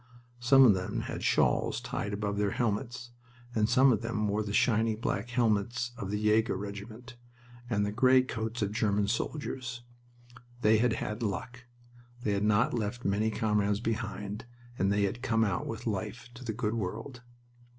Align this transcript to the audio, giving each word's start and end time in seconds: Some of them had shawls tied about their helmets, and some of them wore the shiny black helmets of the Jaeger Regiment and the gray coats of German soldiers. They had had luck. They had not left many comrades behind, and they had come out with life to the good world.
Some 0.39 0.65
of 0.65 0.73
them 0.73 1.01
had 1.01 1.21
shawls 1.23 1.79
tied 1.79 2.11
about 2.11 2.35
their 2.37 2.49
helmets, 2.49 3.11
and 3.53 3.69
some 3.69 3.93
of 3.93 4.01
them 4.01 4.27
wore 4.27 4.41
the 4.41 4.51
shiny 4.51 4.95
black 4.95 5.29
helmets 5.29 5.91
of 5.95 6.09
the 6.09 6.17
Jaeger 6.17 6.57
Regiment 6.57 7.17
and 7.69 7.85
the 7.85 7.91
gray 7.91 8.23
coats 8.23 8.63
of 8.63 8.71
German 8.71 9.07
soldiers. 9.07 9.83
They 10.61 10.79
had 10.79 10.93
had 10.93 11.21
luck. 11.21 11.65
They 12.23 12.31
had 12.31 12.43
not 12.43 12.73
left 12.73 13.05
many 13.05 13.29
comrades 13.29 13.79
behind, 13.79 14.45
and 14.75 14.91
they 14.91 15.03
had 15.03 15.21
come 15.21 15.43
out 15.43 15.67
with 15.67 15.85
life 15.85 16.29
to 16.33 16.43
the 16.43 16.53
good 16.53 16.73
world. 16.73 17.21